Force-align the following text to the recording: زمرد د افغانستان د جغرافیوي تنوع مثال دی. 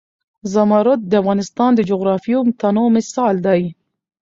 زمرد 0.53 0.99
د 1.07 1.13
افغانستان 1.21 1.71
د 1.75 1.81
جغرافیوي 1.89 2.51
تنوع 2.61 2.87
مثال 2.97 3.35
دی. 3.45 3.61